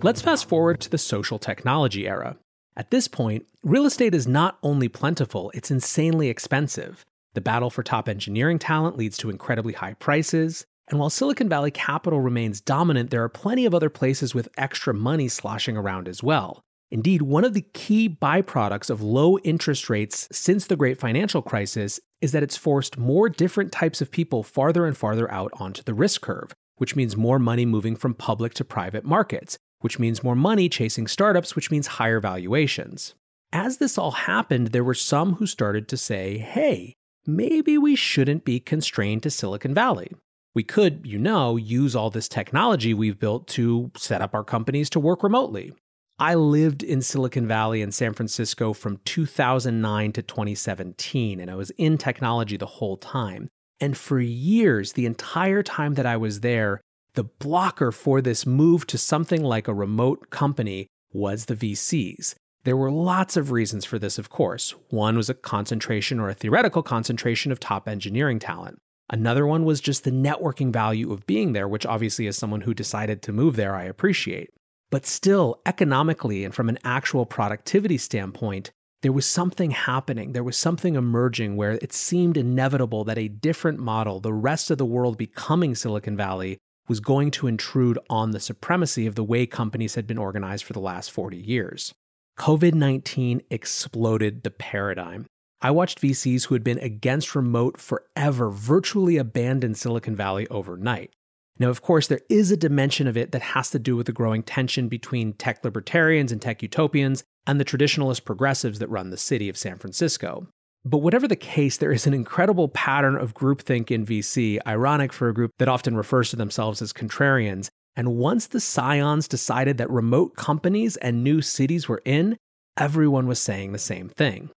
Let's 0.01 0.21
fast 0.21 0.47
forward 0.47 0.79
to 0.79 0.89
the 0.89 0.97
social 0.97 1.39
technology 1.39 2.07
era. 2.07 2.37
At 2.79 2.91
this 2.91 3.09
point, 3.09 3.45
real 3.61 3.85
estate 3.85 4.15
is 4.15 4.25
not 4.25 4.57
only 4.63 4.87
plentiful, 4.87 5.51
it's 5.53 5.69
insanely 5.69 6.29
expensive. 6.29 7.05
The 7.33 7.41
battle 7.41 7.69
for 7.69 7.83
top 7.83 8.07
engineering 8.07 8.57
talent 8.57 8.95
leads 8.95 9.17
to 9.17 9.29
incredibly 9.29 9.73
high 9.73 9.95
prices. 9.95 10.65
And 10.87 10.97
while 10.97 11.09
Silicon 11.09 11.49
Valley 11.49 11.71
capital 11.71 12.21
remains 12.21 12.61
dominant, 12.61 13.09
there 13.09 13.21
are 13.21 13.27
plenty 13.27 13.65
of 13.65 13.75
other 13.75 13.89
places 13.89 14.33
with 14.33 14.47
extra 14.55 14.93
money 14.93 15.27
sloshing 15.27 15.75
around 15.75 16.07
as 16.07 16.23
well. 16.23 16.61
Indeed, 16.89 17.21
one 17.21 17.43
of 17.43 17.53
the 17.53 17.65
key 17.73 18.07
byproducts 18.07 18.89
of 18.89 19.01
low 19.01 19.37
interest 19.39 19.89
rates 19.89 20.29
since 20.31 20.65
the 20.65 20.77
great 20.77 20.97
financial 20.97 21.41
crisis 21.41 21.99
is 22.21 22.31
that 22.31 22.43
it's 22.43 22.55
forced 22.55 22.97
more 22.97 23.27
different 23.27 23.73
types 23.73 23.99
of 23.99 24.09
people 24.09 24.41
farther 24.41 24.85
and 24.85 24.95
farther 24.95 25.29
out 25.29 25.51
onto 25.59 25.83
the 25.83 25.93
risk 25.93 26.21
curve, 26.21 26.53
which 26.77 26.95
means 26.95 27.17
more 27.17 27.39
money 27.39 27.65
moving 27.65 27.97
from 27.97 28.13
public 28.13 28.53
to 28.53 28.63
private 28.63 29.03
markets, 29.03 29.57
which 29.81 29.99
means 29.99 30.23
more 30.23 30.35
money 30.35 30.69
chasing 30.69 31.07
startups, 31.07 31.55
which 31.55 31.71
means 31.71 31.87
higher 31.87 32.19
valuations. 32.19 33.15
As 33.51 33.77
this 33.77 33.97
all 33.97 34.11
happened, 34.11 34.67
there 34.67 34.83
were 34.83 34.93
some 34.93 35.35
who 35.35 35.47
started 35.47 35.87
to 35.87 35.97
say, 35.97 36.37
hey, 36.37 36.93
maybe 37.25 37.77
we 37.77 37.95
shouldn't 37.95 38.45
be 38.45 38.59
constrained 38.59 39.23
to 39.23 39.31
Silicon 39.31 39.73
Valley. 39.73 40.11
We 40.55 40.63
could, 40.63 41.01
you 41.05 41.17
know, 41.17 41.57
use 41.57 41.95
all 41.95 42.09
this 42.09 42.27
technology 42.27 42.93
we've 42.93 43.19
built 43.19 43.47
to 43.49 43.91
set 43.95 44.21
up 44.21 44.33
our 44.33 44.43
companies 44.43 44.89
to 44.91 44.99
work 44.99 45.23
remotely. 45.23 45.73
I 46.17 46.35
lived 46.35 46.83
in 46.83 47.01
Silicon 47.01 47.47
Valley 47.47 47.81
and 47.81 47.93
San 47.93 48.13
Francisco 48.13 48.73
from 48.73 48.99
2009 49.05 50.11
to 50.11 50.21
2017, 50.21 51.39
and 51.39 51.49
I 51.49 51.55
was 51.55 51.71
in 51.71 51.97
technology 51.97 52.57
the 52.57 52.65
whole 52.65 52.97
time. 52.97 53.47
And 53.79 53.97
for 53.97 54.19
years, 54.19 54.93
the 54.93 55.05
entire 55.05 55.63
time 55.63 55.93
that 55.93 56.05
I 56.05 56.17
was 56.17 56.41
there, 56.41 56.81
the 57.13 57.23
blocker 57.23 57.91
for 57.91 58.21
this 58.21 58.45
move 58.45 58.85
to 58.87 58.97
something 58.97 59.43
like 59.43 59.67
a 59.67 59.73
remote 59.73 60.29
company 60.29 60.87
was 61.11 61.45
the 61.45 61.55
VCs. 61.55 62.35
There 62.63 62.77
were 62.77 62.91
lots 62.91 63.37
of 63.37 63.51
reasons 63.51 63.85
for 63.85 63.97
this, 63.97 64.17
of 64.17 64.29
course. 64.29 64.75
One 64.89 65.15
was 65.15 65.29
a 65.29 65.33
concentration 65.33 66.19
or 66.19 66.29
a 66.29 66.33
theoretical 66.33 66.83
concentration 66.83 67.51
of 67.51 67.59
top 67.59 67.87
engineering 67.87 68.39
talent. 68.39 68.79
Another 69.09 69.47
one 69.47 69.65
was 69.65 69.81
just 69.81 70.03
the 70.03 70.11
networking 70.11 70.71
value 70.71 71.11
of 71.11 71.25
being 71.25 71.53
there, 71.53 71.67
which 71.67 71.85
obviously, 71.85 72.27
as 72.27 72.37
someone 72.37 72.61
who 72.61 72.73
decided 72.73 73.21
to 73.23 73.31
move 73.31 73.55
there, 73.55 73.75
I 73.75 73.83
appreciate. 73.85 74.51
But 74.91 75.05
still, 75.05 75.61
economically 75.65 76.43
and 76.43 76.53
from 76.53 76.69
an 76.69 76.77
actual 76.83 77.25
productivity 77.25 77.97
standpoint, 77.97 78.71
there 79.01 79.11
was 79.11 79.25
something 79.25 79.71
happening. 79.71 80.33
There 80.33 80.43
was 80.43 80.57
something 80.57 80.95
emerging 80.95 81.55
where 81.55 81.73
it 81.81 81.93
seemed 81.93 82.37
inevitable 82.37 83.03
that 83.05 83.17
a 83.17 83.29
different 83.29 83.79
model, 83.79 84.19
the 84.19 84.33
rest 84.33 84.69
of 84.69 84.77
the 84.77 84.85
world 84.85 85.17
becoming 85.17 85.73
Silicon 85.73 86.17
Valley, 86.17 86.57
was 86.89 86.99
going 86.99 87.31
to 87.31 87.47
intrude 87.47 87.97
on 88.09 88.31
the 88.31 88.39
supremacy 88.39 89.05
of 89.05 89.15
the 89.15 89.23
way 89.23 89.45
companies 89.45 89.95
had 89.95 90.05
been 90.05 90.17
organized 90.17 90.65
for 90.65 90.73
the 90.73 90.79
last 90.79 91.11
40 91.11 91.37
years. 91.37 91.93
COVID 92.37 92.73
19 92.73 93.41
exploded 93.49 94.43
the 94.43 94.51
paradigm. 94.51 95.25
I 95.61 95.71
watched 95.71 96.01
VCs 96.01 96.45
who 96.45 96.55
had 96.55 96.63
been 96.63 96.79
against 96.79 97.35
remote 97.35 97.79
forever 97.79 98.49
virtually 98.49 99.17
abandon 99.17 99.75
Silicon 99.75 100.15
Valley 100.15 100.47
overnight. 100.47 101.11
Now, 101.59 101.69
of 101.69 101.81
course, 101.81 102.07
there 102.07 102.21
is 102.29 102.49
a 102.49 102.57
dimension 102.57 103.07
of 103.07 103.17
it 103.17 103.33
that 103.33 103.41
has 103.41 103.69
to 103.71 103.79
do 103.79 103.97
with 103.97 104.05
the 104.05 104.13
growing 104.13 104.41
tension 104.41 104.87
between 104.87 105.33
tech 105.33 105.63
libertarians 105.65 106.31
and 106.31 106.41
tech 106.41 106.63
utopians 106.63 107.23
and 107.45 107.59
the 107.59 107.65
traditionalist 107.65 108.23
progressives 108.23 108.79
that 108.79 108.89
run 108.89 109.09
the 109.09 109.17
city 109.17 109.49
of 109.49 109.57
San 109.57 109.77
Francisco. 109.77 110.47
But 110.85 110.99
whatever 110.99 111.27
the 111.27 111.35
case, 111.35 111.77
there 111.77 111.91
is 111.91 112.07
an 112.07 112.13
incredible 112.13 112.69
pattern 112.69 113.15
of 113.15 113.33
groupthink 113.33 113.91
in 113.91 114.05
VC, 114.05 114.59
ironic 114.65 115.11
for 115.11 115.27
a 115.27 115.33
group 115.33 115.51
that 115.59 115.67
often 115.67 115.95
refers 115.95 116.29
to 116.29 116.35
themselves 116.35 116.81
as 116.81 116.93
contrarians. 116.93 117.69
And 117.95 118.15
once 118.15 118.47
the 118.47 118.61
scions 118.61 119.27
decided 119.27 119.77
that 119.77 119.89
remote 119.89 120.35
companies 120.35 120.95
and 120.97 121.23
new 121.23 121.41
cities 121.41 121.89
were 121.89 122.01
in, 122.05 122.37
everyone 122.77 123.27
was 123.27 123.39
saying 123.39 123.71
the 123.71 123.77
same 123.77 124.07
thing. 124.09 124.51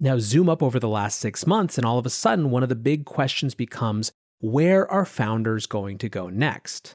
Now, 0.00 0.18
zoom 0.18 0.48
up 0.48 0.62
over 0.62 0.78
the 0.78 0.88
last 0.88 1.18
six 1.18 1.46
months, 1.46 1.76
and 1.76 1.86
all 1.86 1.98
of 1.98 2.06
a 2.06 2.10
sudden, 2.10 2.50
one 2.50 2.62
of 2.62 2.68
the 2.68 2.74
big 2.74 3.04
questions 3.04 3.54
becomes 3.54 4.12
where 4.40 4.90
are 4.90 5.04
founders 5.04 5.66
going 5.66 5.98
to 5.98 6.08
go 6.08 6.28
next? 6.28 6.94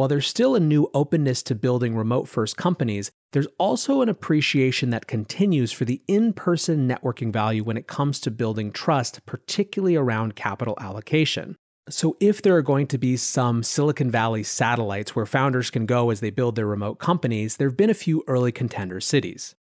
While 0.00 0.08
there's 0.08 0.26
still 0.26 0.54
a 0.54 0.60
new 0.60 0.88
openness 0.94 1.42
to 1.42 1.54
building 1.54 1.94
remote 1.94 2.26
first 2.26 2.56
companies, 2.56 3.10
there's 3.32 3.46
also 3.58 4.00
an 4.00 4.08
appreciation 4.08 4.88
that 4.88 5.06
continues 5.06 5.72
for 5.72 5.84
the 5.84 6.00
in 6.08 6.32
person 6.32 6.88
networking 6.88 7.30
value 7.30 7.62
when 7.62 7.76
it 7.76 7.86
comes 7.86 8.18
to 8.20 8.30
building 8.30 8.72
trust, 8.72 9.20
particularly 9.26 9.96
around 9.96 10.36
capital 10.36 10.74
allocation. 10.80 11.54
So, 11.90 12.16
if 12.18 12.40
there 12.40 12.56
are 12.56 12.62
going 12.62 12.86
to 12.86 12.96
be 12.96 13.18
some 13.18 13.62
Silicon 13.62 14.10
Valley 14.10 14.42
satellites 14.42 15.14
where 15.14 15.26
founders 15.26 15.68
can 15.68 15.84
go 15.84 16.08
as 16.08 16.20
they 16.20 16.30
build 16.30 16.56
their 16.56 16.64
remote 16.64 16.98
companies, 16.98 17.58
there 17.58 17.68
have 17.68 17.76
been 17.76 17.90
a 17.90 17.94
few 17.94 18.24
early 18.26 18.52
contender 18.52 19.02
cities. 19.02 19.54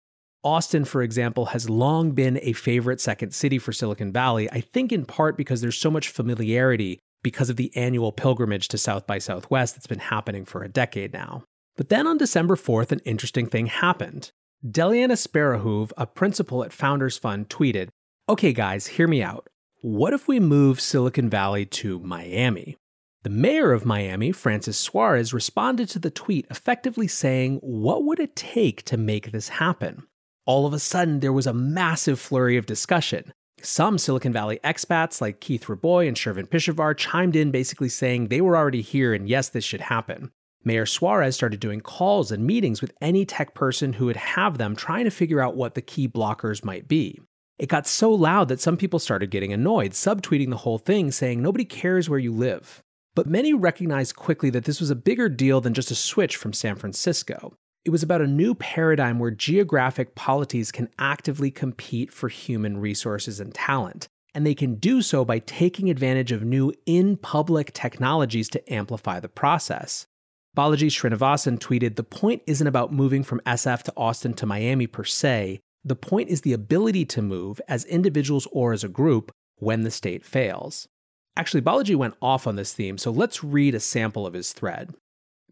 Austin, 0.44 0.86
for 0.86 1.02
example, 1.02 1.48
has 1.48 1.68
long 1.68 2.12
been 2.12 2.38
a 2.44 2.54
favorite 2.54 3.02
second 3.02 3.34
city 3.34 3.58
for 3.58 3.74
Silicon 3.74 4.14
Valley, 4.14 4.48
I 4.52 4.62
think 4.62 4.92
in 4.92 5.04
part 5.04 5.36
because 5.36 5.62
there's 5.62 5.80
so 5.80 5.90
much 5.90 6.10
familiarity 6.10 7.00
because 7.24 7.50
of 7.50 7.56
the 7.56 7.76
annual 7.76 8.12
pilgrimage 8.12 8.68
to 8.70 8.78
South 8.78 9.08
by 9.08 9.18
Southwest 9.18 9.76
that's 9.76 9.88
been 9.88 10.00
happening 10.00 10.46
for 10.46 10.64
a 10.64 10.70
decade 10.70 11.14
now. 11.14 11.44
But 11.76 11.90
then 11.90 12.08
on 12.08 12.18
December 12.18 12.56
4th, 12.56 12.92
an 12.92 13.00
interesting 13.06 13.48
thing 13.48 13.68
happened. 13.68 14.32
Delian 14.66 15.12
Asparouhov, 15.12 15.92
a 15.98 16.08
principal 16.08 16.64
at 16.64 16.74
Founders 16.74 17.18
Fund, 17.18 17.50
tweeted, 17.50 17.90
Okay, 18.28 18.52
guys, 18.52 18.88
hear 18.88 19.08
me 19.08 19.22
out. 19.22 19.48
What 19.82 20.14
if 20.14 20.28
we 20.28 20.40
move 20.40 20.82
Silicon 20.82 21.30
Valley 21.30 21.66
to 21.66 22.00
Miami? 22.00 22.78
The 23.24 23.30
mayor 23.30 23.72
of 23.72 23.86
Miami, 23.86 24.32
Francis 24.32 24.78
Suarez, 24.78 25.34
responded 25.34 25.90
to 25.90 26.00
the 26.00 26.10
tweet 26.10 26.48
effectively 26.50 27.08
saying, 27.08 27.60
What 27.62 28.04
would 28.04 28.20
it 28.20 28.36
take 28.36 28.84
to 28.84 28.98
make 28.98 29.32
this 29.32 29.50
happen? 29.50 30.08
All 30.46 30.66
of 30.66 30.74
a 30.74 30.80
sudden, 30.80 31.20
there 31.20 31.34
was 31.34 31.46
a 31.46 31.54
massive 31.54 32.20
flurry 32.20 32.58
of 32.58 32.66
discussion. 32.66 33.34
Some 33.62 33.98
Silicon 33.98 34.32
Valley 34.32 34.60
expats 34.64 35.20
like 35.20 35.40
Keith 35.40 35.68
Rabois 35.68 36.08
and 36.08 36.16
Shervin 36.16 36.48
Pishevar 36.48 36.96
chimed 36.96 37.36
in 37.36 37.52
basically 37.52 37.90
saying 37.90 38.28
they 38.28 38.42
were 38.42 38.56
already 38.56 38.82
here 38.82 39.14
and 39.14 39.28
yes, 39.28 39.50
this 39.50 39.64
should 39.64 39.82
happen. 39.82 40.32
Mayor 40.64 40.86
Suarez 40.86 41.36
started 41.36 41.60
doing 41.60 41.82
calls 41.82 42.32
and 42.32 42.46
meetings 42.46 42.82
with 42.82 42.94
any 43.02 43.26
tech 43.26 43.54
person 43.54 43.94
who 43.94 44.06
would 44.06 44.18
have 44.18 44.58
them 44.58 44.76
trying 44.76 45.06
to 45.06 45.12
figure 45.12 45.42
out 45.42 45.56
what 45.56 45.76
the 45.76 45.82
key 45.82 46.08
blockers 46.08 46.64
might 46.64 46.88
be. 46.88 47.20
It 47.58 47.70
got 47.70 47.88
so 47.88 48.12
loud 48.12 48.50
that 48.50 48.60
some 48.60 48.78
people 48.78 49.00
started 49.00 49.32
getting 49.32 49.52
annoyed, 49.52 49.92
subtweeting 49.92 50.50
the 50.50 50.58
whole 50.58 50.78
thing, 50.78 51.12
saying 51.12 51.42
nobody 51.42 51.66
cares 51.66 52.10
where 52.10 52.20
you 52.20 52.32
live. 52.32 52.84
But 53.16 53.28
many 53.28 53.54
recognized 53.54 54.16
quickly 54.16 54.52
that 54.52 54.66
this 54.66 54.80
was 54.80 54.92
a 54.92 54.96
bigger 54.96 55.28
deal 55.28 55.60
than 55.60 55.74
just 55.74 55.90
a 55.90 55.96
switch 55.96 56.36
from 56.36 56.54
San 56.54 56.76
Francisco. 56.76 57.54
It 57.88 57.92
was 57.92 58.04
about 58.04 58.22
a 58.22 58.28
new 58.28 58.54
paradigm 58.54 59.18
where 59.18 59.32
geographic 59.32 60.14
polities 60.14 60.74
can 60.74 60.90
actively 61.00 61.50
compete 61.50 62.12
for 62.12 62.28
human 62.28 62.80
resources 62.80 63.40
and 63.40 63.54
talent. 63.54 64.10
And 64.34 64.46
they 64.46 64.56
can 64.56 64.76
do 64.76 65.02
so 65.02 65.24
by 65.24 65.40
taking 65.40 65.90
advantage 65.90 66.34
of 66.34 66.44
new 66.44 66.74
in 66.86 67.16
public 67.16 67.72
technologies 67.72 68.50
to 68.50 68.74
amplify 68.74 69.22
the 69.22 69.30
process. 69.30 70.06
Balaji 70.54 70.90
Srinivasan 70.90 71.60
tweeted 71.60 71.96
The 71.96 72.04
point 72.04 72.42
isn't 72.46 72.68
about 72.68 72.92
moving 72.92 73.24
from 73.24 73.40
SF 73.46 73.84
to 73.84 73.94
Austin 73.96 74.34
to 74.34 74.46
Miami 74.46 74.88
per 74.88 75.06
se. 75.06 75.62
The 75.86 75.96
point 75.96 76.28
is 76.28 76.42
the 76.42 76.52
ability 76.52 77.06
to 77.06 77.22
move 77.22 77.62
as 77.70 77.86
individuals 77.86 78.50
or 78.52 78.74
as 78.74 78.84
a 78.84 78.90
group 78.90 79.32
when 79.60 79.84
the 79.84 79.92
state 79.92 80.26
fails. 80.26 80.90
Actually, 81.38 81.62
Balaji 81.62 81.96
went 81.96 82.16
off 82.22 82.48
on 82.48 82.58
this 82.58 82.74
theme, 82.74 82.98
so 82.98 83.12
let's 83.12 83.46
read 83.46 83.74
a 83.74 83.80
sample 83.80 84.28
of 84.28 84.34
his 84.34 84.52
thread. 84.52 84.94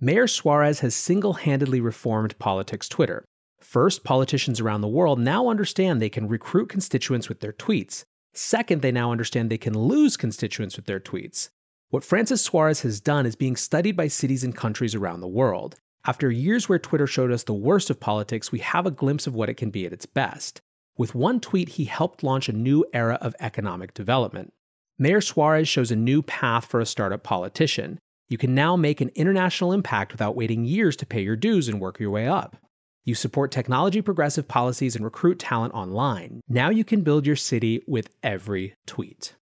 Mayor 0.02 0.28
Suarez 0.28 0.82
has 0.82 0.94
single 0.94 1.34
handedly 1.34 1.80
reformed 1.80 2.38
politics 2.38 2.90
Twitter. 2.90 3.24
First, 3.62 4.04
politicians 4.04 4.60
around 4.60 4.82
the 4.82 4.90
world 4.90 5.20
now 5.20 5.48
understand 5.48 6.02
they 6.02 6.10
can 6.10 6.28
recruit 6.28 6.68
constituents 6.68 7.30
with 7.30 7.40
their 7.40 7.54
tweets. 7.54 8.04
Second, 8.34 8.82
they 8.82 8.92
now 8.92 9.14
understand 9.14 9.50
they 9.50 9.58
can 9.58 9.78
lose 9.78 10.18
constituents 10.18 10.76
with 10.76 10.86
their 10.86 11.00
tweets. 11.00 11.50
What 11.92 12.04
Francis 12.04 12.42
Suarez 12.42 12.82
has 12.82 13.00
done 13.00 13.26
is 13.26 13.38
being 13.38 13.56
studied 13.56 13.96
by 13.96 14.10
cities 14.10 14.44
and 14.44 14.54
countries 14.54 14.96
around 14.96 15.22
the 15.22 15.30
world. 15.30 15.76
After 16.06 16.30
years 16.30 16.68
where 16.68 16.78
Twitter 16.78 17.08
showed 17.08 17.32
us 17.32 17.44
the 17.44 17.54
worst 17.54 17.90
of 17.90 18.02
politics, 18.02 18.52
we 18.52 18.60
have 18.60 18.86
a 18.86 18.92
glimpse 18.92 19.28
of 19.28 19.34
what 19.34 19.50
it 19.50 19.56
can 19.56 19.70
be 19.70 19.86
at 19.86 19.94
its 19.94 20.06
best. 20.06 20.60
With 20.98 21.16
one 21.16 21.40
tweet, 21.40 21.70
he 21.70 21.86
helped 21.86 22.22
launch 22.22 22.50
a 22.50 22.54
new 22.54 22.86
era 22.92 23.18
of 23.22 23.34
economic 23.40 23.94
development. 23.94 24.52
Mayor 25.00 25.22
Suarez 25.22 25.70
shows 25.70 25.90
a 25.90 25.96
new 25.96 26.22
path 26.22 26.66
for 26.66 26.82
a 26.82 26.86
startup 26.86 27.24
politician. 27.24 27.98
You 28.28 28.38
can 28.38 28.56
now 28.56 28.76
make 28.76 29.02
an 29.02 29.12
international 29.16 29.72
impact 29.72 30.12
without 30.12 30.36
waiting 30.36 30.66
years 30.66 30.96
to 30.98 31.06
pay 31.06 31.22
your 31.22 31.36
dues 31.36 31.68
and 31.68 31.80
work 31.80 32.00
your 32.00 32.10
way 32.10 32.28
up. 32.28 32.58
You 33.04 33.14
support 33.14 33.52
technology 33.52 34.02
progressive 34.02 34.48
policies 34.48 34.96
and 34.96 35.06
recruit 35.06 35.38
talent 35.38 35.76
online. 35.76 36.42
Now 36.50 36.70
you 36.72 36.84
can 36.84 37.02
build 37.02 37.28
your 37.28 37.36
city 37.36 37.84
with 37.86 38.10
every 38.24 38.74
tweet. 38.88 39.36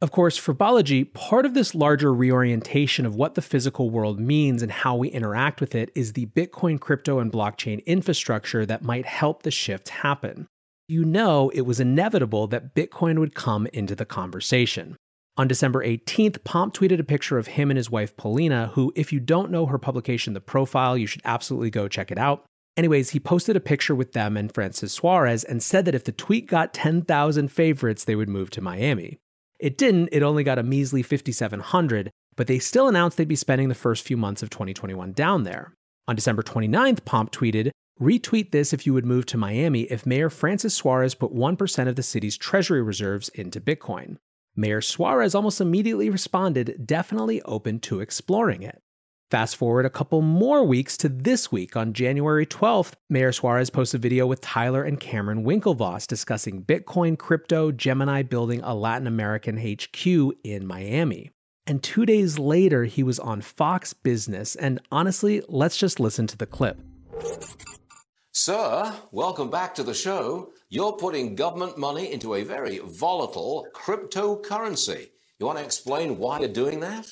Of 0.00 0.12
course, 0.12 0.36
for 0.36 0.54
Balaji, 0.54 1.12
part 1.12 1.44
of 1.44 1.54
this 1.54 1.74
larger 1.74 2.14
reorientation 2.14 3.04
of 3.04 3.16
what 3.16 3.34
the 3.34 3.42
physical 3.42 3.90
world 3.90 4.20
means 4.20 4.62
and 4.62 4.70
how 4.70 4.94
we 4.94 5.08
interact 5.08 5.60
with 5.60 5.74
it 5.74 5.90
is 5.94 6.12
the 6.12 6.26
Bitcoin, 6.26 6.78
crypto, 6.78 7.18
and 7.18 7.32
blockchain 7.32 7.84
infrastructure 7.84 8.64
that 8.66 8.84
might 8.84 9.06
help 9.06 9.42
the 9.42 9.50
shift 9.50 9.88
happen. 9.88 10.46
You 10.86 11.04
know, 11.04 11.48
it 11.48 11.62
was 11.62 11.80
inevitable 11.80 12.46
that 12.48 12.74
Bitcoin 12.74 13.18
would 13.18 13.34
come 13.34 13.66
into 13.72 13.96
the 13.96 14.04
conversation. 14.04 14.96
On 15.38 15.46
December 15.46 15.84
18th, 15.84 16.42
Pomp 16.42 16.74
tweeted 16.74 16.98
a 16.98 17.04
picture 17.04 17.38
of 17.38 17.46
him 17.46 17.70
and 17.70 17.76
his 17.76 17.88
wife 17.88 18.16
Polina, 18.16 18.72
who, 18.74 18.92
if 18.96 19.12
you 19.12 19.20
don't 19.20 19.52
know 19.52 19.66
her 19.66 19.78
publication, 19.78 20.34
The 20.34 20.40
Profile, 20.40 20.98
you 20.98 21.06
should 21.06 21.22
absolutely 21.24 21.70
go 21.70 21.86
check 21.86 22.10
it 22.10 22.18
out. 22.18 22.44
Anyways, 22.76 23.10
he 23.10 23.20
posted 23.20 23.54
a 23.54 23.60
picture 23.60 23.94
with 23.94 24.14
them 24.14 24.36
and 24.36 24.52
Francis 24.52 24.92
Suarez 24.92 25.44
and 25.44 25.62
said 25.62 25.84
that 25.84 25.94
if 25.94 26.02
the 26.02 26.10
tweet 26.10 26.48
got 26.48 26.74
10,000 26.74 27.52
favorites, 27.52 28.02
they 28.02 28.16
would 28.16 28.28
move 28.28 28.50
to 28.50 28.60
Miami. 28.60 29.18
It 29.60 29.78
didn't, 29.78 30.08
it 30.10 30.24
only 30.24 30.42
got 30.42 30.58
a 30.58 30.64
measly 30.64 31.02
5,700, 31.04 32.10
but 32.36 32.48
they 32.48 32.58
still 32.58 32.88
announced 32.88 33.16
they'd 33.16 33.28
be 33.28 33.36
spending 33.36 33.68
the 33.68 33.76
first 33.76 34.04
few 34.04 34.16
months 34.16 34.42
of 34.42 34.50
2021 34.50 35.12
down 35.12 35.44
there. 35.44 35.72
On 36.08 36.16
December 36.16 36.42
29th, 36.42 37.04
Pomp 37.04 37.30
tweeted, 37.30 37.70
Retweet 38.00 38.50
this 38.50 38.72
if 38.72 38.86
you 38.86 38.94
would 38.94 39.06
move 39.06 39.26
to 39.26 39.36
Miami 39.36 39.82
if 39.82 40.04
Mayor 40.04 40.30
Francis 40.30 40.74
Suarez 40.74 41.14
put 41.14 41.34
1% 41.34 41.88
of 41.88 41.94
the 41.94 42.02
city's 42.02 42.36
treasury 42.36 42.82
reserves 42.82 43.28
into 43.30 43.60
Bitcoin. 43.60 44.16
Mayor 44.58 44.80
Suarez 44.80 45.36
almost 45.36 45.60
immediately 45.60 46.10
responded, 46.10 46.84
definitely 46.84 47.40
open 47.42 47.78
to 47.78 48.00
exploring 48.00 48.62
it. 48.62 48.82
Fast 49.30 49.54
forward 49.54 49.86
a 49.86 49.90
couple 49.90 50.20
more 50.20 50.64
weeks 50.64 50.96
to 50.96 51.08
this 51.08 51.52
week. 51.52 51.76
On 51.76 51.92
January 51.92 52.44
12th, 52.44 52.94
Mayor 53.08 53.30
Suarez 53.30 53.70
posted 53.70 54.00
a 54.00 54.02
video 54.02 54.26
with 54.26 54.40
Tyler 54.40 54.82
and 54.82 54.98
Cameron 54.98 55.44
Winklevoss 55.44 56.08
discussing 56.08 56.64
Bitcoin, 56.64 57.16
crypto, 57.16 57.70
Gemini 57.70 58.22
building 58.22 58.60
a 58.64 58.74
Latin 58.74 59.06
American 59.06 59.58
HQ 59.58 60.04
in 60.42 60.66
Miami. 60.66 61.30
And 61.64 61.80
two 61.80 62.04
days 62.04 62.36
later, 62.40 62.84
he 62.86 63.04
was 63.04 63.20
on 63.20 63.42
Fox 63.42 63.92
Business. 63.92 64.56
And 64.56 64.80
honestly, 64.90 65.40
let's 65.46 65.76
just 65.76 66.00
listen 66.00 66.26
to 66.26 66.36
the 66.36 66.46
clip. 66.46 66.80
Sir, 68.32 68.92
welcome 69.12 69.50
back 69.50 69.76
to 69.76 69.84
the 69.84 69.94
show. 69.94 70.50
You're 70.70 70.92
putting 70.92 71.34
government 71.34 71.78
money 71.78 72.12
into 72.12 72.34
a 72.34 72.44
very 72.44 72.78
volatile 72.84 73.66
cryptocurrency. 73.74 75.08
You 75.38 75.46
want 75.46 75.58
to 75.58 75.64
explain 75.64 76.18
why 76.18 76.40
you're 76.40 76.48
doing 76.50 76.80
that? 76.80 77.06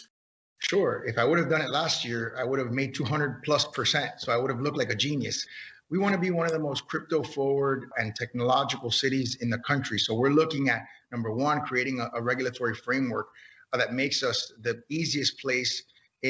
Sure. 0.59 1.05
If 1.07 1.17
I 1.17 1.25
would 1.25 1.39
have 1.39 1.49
done 1.49 1.63
it 1.63 1.71
last 1.71 2.05
year, 2.05 2.37
I 2.39 2.45
would 2.45 2.59
have 2.59 2.73
made 2.73 2.95
200 2.95 3.43
plus 3.45 3.65
percent. 3.69 4.11
So 4.19 4.31
I 4.31 4.37
would 4.37 4.51
have 4.51 4.61
looked 4.61 4.77
like 4.77 4.91
a 4.91 4.95
genius. 4.95 5.47
We 5.89 5.97
want 5.97 6.15
to 6.15 6.21
be 6.21 6.31
one 6.31 6.45
of 6.45 6.53
the 6.53 6.59
most 6.59 6.87
crypto 6.87 7.23
forward 7.23 7.89
and 7.97 8.15
technological 8.15 8.91
cities 8.91 9.39
in 9.41 9.49
the 9.49 9.59
country. 9.61 9.99
So 9.99 10.15
we're 10.15 10.31
looking 10.31 10.69
at 10.69 10.83
number 11.11 11.33
one, 11.33 11.63
creating 11.63 12.01
a, 12.01 12.11
a 12.13 12.21
regulatory 12.21 12.75
framework 12.75 13.29
that 13.73 13.95
makes 13.95 14.23
us 14.23 14.53
the 14.61 14.83
easiest 14.91 15.41
place 15.41 15.83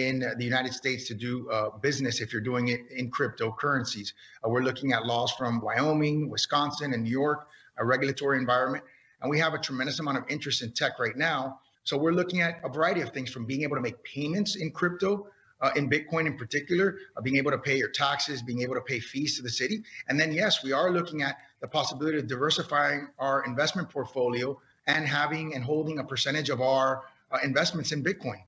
in 0.04 0.20
the 0.36 0.44
United 0.44 0.72
States 0.74 1.06
to 1.08 1.14
do 1.14 1.50
uh, 1.50 1.70
business 1.78 2.20
if 2.20 2.32
you're 2.32 2.42
doing 2.42 2.68
it 2.68 2.80
in 2.90 3.10
cryptocurrencies. 3.10 4.12
Uh, 4.44 4.48
we're 4.50 4.62
looking 4.62 4.92
at 4.92 5.06
laws 5.06 5.32
from 5.32 5.60
Wyoming, 5.60 6.28
Wisconsin, 6.28 6.92
and 6.92 7.02
New 7.04 7.10
York, 7.10 7.48
a 7.78 7.84
regulatory 7.84 8.38
environment. 8.38 8.84
And 9.22 9.30
we 9.30 9.38
have 9.38 9.54
a 9.54 9.58
tremendous 9.58 9.98
amount 9.98 10.18
of 10.18 10.24
interest 10.28 10.62
in 10.62 10.72
tech 10.72 10.98
right 10.98 11.16
now. 11.16 11.60
So 11.84 11.96
we're 11.96 12.12
looking 12.12 12.42
at 12.42 12.60
a 12.64 12.68
variety 12.68 13.00
of 13.00 13.10
things 13.10 13.30
from 13.30 13.46
being 13.46 13.62
able 13.62 13.76
to 13.76 13.82
make 13.82 14.02
payments 14.04 14.56
in 14.56 14.70
crypto, 14.70 15.28
uh, 15.60 15.70
in 15.76 15.88
Bitcoin 15.88 16.26
in 16.26 16.36
particular, 16.36 16.98
uh, 17.16 17.22
being 17.22 17.36
able 17.36 17.50
to 17.52 17.58
pay 17.58 17.78
your 17.78 17.88
taxes, 17.88 18.42
being 18.42 18.62
able 18.62 18.74
to 18.74 18.82
pay 18.82 19.00
fees 19.00 19.36
to 19.36 19.42
the 19.42 19.50
city. 19.50 19.82
And 20.08 20.20
then, 20.20 20.32
yes, 20.32 20.62
we 20.62 20.72
are 20.72 20.90
looking 20.90 21.22
at 21.22 21.38
the 21.60 21.68
possibility 21.68 22.18
of 22.18 22.26
diversifying 22.26 23.08
our 23.18 23.44
investment 23.44 23.88
portfolio 23.88 24.60
and 24.86 25.06
having 25.06 25.54
and 25.54 25.64
holding 25.64 25.98
a 25.98 26.04
percentage 26.04 26.50
of 26.50 26.60
our 26.60 27.04
uh, 27.30 27.38
investments 27.42 27.92
in 27.92 28.04
Bitcoin. 28.04 28.42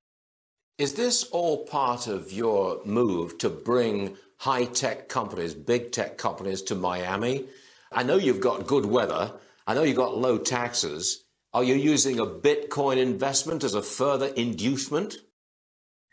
Is 0.79 0.95
this 0.95 1.25
all 1.25 1.67
part 1.67 2.07
of 2.07 2.31
your 2.31 2.81
move 2.85 3.39
to 3.39 3.51
bring 3.51 4.17
high 4.37 4.65
tech 4.65 5.09
companies, 5.09 5.53
big 5.53 5.91
tech 5.91 6.17
companies 6.19 6.63
to 6.63 6.77
Miami? 6.77 7.47
I 7.91 8.05
know 8.05 8.15
you've 8.15 8.41
got 8.41 8.69
good 8.69 8.87
weather. 8.87 9.33
I 9.67 9.75
know 9.75 9.83
you've 9.83 9.97
got 9.97 10.17
low 10.17 10.39
taxes. 10.39 11.25
Are 11.53 11.65
you 11.65 11.75
using 11.75 12.21
a 12.21 12.27
Bitcoin 12.27 12.99
investment 12.99 13.65
as 13.65 13.75
a 13.75 13.83
further 13.83 14.29
inducement? 14.29 15.17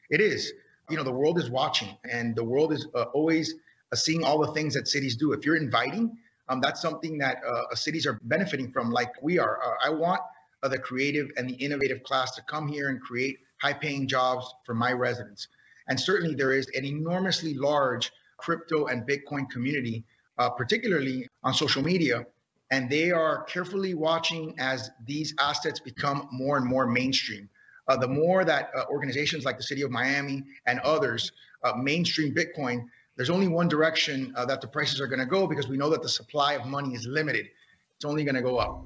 It 0.09 0.19
is. 0.19 0.51
You 0.89 0.97
know, 0.97 1.03
the 1.03 1.11
world 1.11 1.37
is 1.37 1.47
watching 1.47 1.95
and 2.11 2.35
the 2.35 2.43
world 2.43 2.73
is 2.73 2.87
uh, 2.95 3.03
always 3.13 3.53
uh, 3.91 3.95
seeing 3.95 4.23
all 4.23 4.39
the 4.39 4.51
things 4.53 4.73
that 4.73 4.87
cities 4.87 5.15
do. 5.15 5.33
If 5.33 5.45
you're 5.45 5.57
inviting, 5.57 6.17
um, 6.49 6.59
that's 6.59 6.81
something 6.81 7.19
that 7.19 7.37
uh, 7.47 7.75
cities 7.75 8.07
are 8.07 8.19
benefiting 8.23 8.71
from, 8.71 8.89
like 8.89 9.11
we 9.21 9.37
are. 9.37 9.59
Uh, 9.63 9.75
I 9.85 9.91
want 9.91 10.21
uh, 10.63 10.69
the 10.69 10.79
creative 10.79 11.29
and 11.37 11.47
the 11.47 11.53
innovative 11.53 12.01
class 12.01 12.33
to 12.35 12.41
come 12.41 12.67
here 12.67 12.89
and 12.89 12.99
create 12.99 13.37
high 13.65 13.73
paying 13.73 14.07
jobs 14.07 14.45
for 14.63 14.75
my 14.75 14.91
residents. 14.91 15.47
And 15.87 15.99
certainly 15.99 16.35
there 16.35 16.53
is 16.53 16.67
an 16.75 16.85
enormously 16.85 17.55
large 17.55 18.11
crypto 18.37 18.85
and 18.85 19.07
Bitcoin 19.07 19.49
community, 19.49 20.05
uh, 20.37 20.49
particularly 20.51 21.27
on 21.43 21.53
social 21.53 21.81
media, 21.81 22.25
and 22.69 22.89
they 22.89 23.11
are 23.11 23.43
carefully 23.45 23.93
watching 23.95 24.55
as 24.59 24.91
these 25.07 25.33
assets 25.39 25.79
become 25.79 26.27
more 26.31 26.57
and 26.57 26.65
more 26.65 26.85
mainstream. 26.85 27.49
Uh, 27.87 27.97
the 27.97 28.07
more 28.07 28.43
that 28.43 28.69
uh, 28.75 28.83
organizations 28.89 29.45
like 29.45 29.57
the 29.57 29.63
city 29.71 29.81
of 29.81 29.89
Miami 29.91 30.43
and 30.67 30.79
others 30.81 31.31
uh, 31.63 31.73
mainstream 31.75 32.35
Bitcoin, 32.35 32.85
there's 33.15 33.29
only 33.31 33.47
one 33.47 33.67
direction 33.67 34.33
uh, 34.35 34.45
that 34.45 34.61
the 34.61 34.67
prices 34.67 34.99
are 35.01 35.07
going 35.07 35.19
to 35.19 35.31
go 35.37 35.47
because 35.47 35.67
we 35.67 35.77
know 35.77 35.89
that 35.89 36.03
the 36.03 36.09
supply 36.09 36.53
of 36.53 36.65
money 36.65 36.93
is 36.93 37.05
limited. 37.07 37.47
It's 37.95 38.05
only 38.05 38.23
going 38.23 38.35
to 38.35 38.41
go 38.41 38.57
up. 38.57 38.85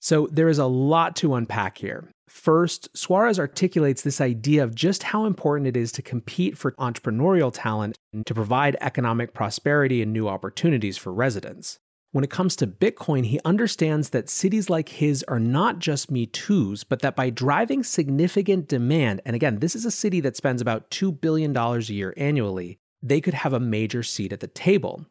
So 0.00 0.26
there 0.30 0.48
is 0.48 0.58
a 0.58 0.66
lot 0.66 1.16
to 1.16 1.34
unpack 1.34 1.78
here. 1.78 2.08
First, 2.38 2.96
Suarez 2.96 3.40
articulates 3.40 4.02
this 4.02 4.20
idea 4.20 4.62
of 4.62 4.72
just 4.72 5.02
how 5.02 5.26
important 5.26 5.66
it 5.66 5.76
is 5.76 5.90
to 5.90 6.02
compete 6.02 6.56
for 6.56 6.70
entrepreneurial 6.78 7.50
talent 7.52 7.98
and 8.12 8.24
to 8.26 8.32
provide 8.32 8.76
economic 8.80 9.34
prosperity 9.34 10.02
and 10.02 10.12
new 10.12 10.28
opportunities 10.28 10.96
for 10.96 11.12
residents. 11.12 11.80
When 12.12 12.22
it 12.22 12.30
comes 12.30 12.54
to 12.56 12.66
Bitcoin, 12.68 13.26
he 13.26 13.40
understands 13.44 14.10
that 14.10 14.30
cities 14.30 14.70
like 14.70 14.90
his 14.90 15.24
are 15.24 15.40
not 15.40 15.80
just 15.80 16.12
Me 16.12 16.26
Too's, 16.26 16.84
but 16.84 17.00
that 17.00 17.16
by 17.16 17.28
driving 17.28 17.82
significant 17.82 18.68
demand, 18.68 19.20
and 19.26 19.34
again, 19.34 19.58
this 19.58 19.74
is 19.74 19.84
a 19.84 19.90
city 19.90 20.20
that 20.20 20.36
spends 20.36 20.62
about 20.62 20.92
$2 20.92 21.20
billion 21.20 21.54
a 21.56 21.78
year 21.80 22.14
annually, 22.16 22.78
they 23.02 23.20
could 23.20 23.34
have 23.34 23.52
a 23.52 23.60
major 23.60 24.04
seat 24.04 24.32
at 24.32 24.38
the 24.38 24.46
table. 24.46 25.04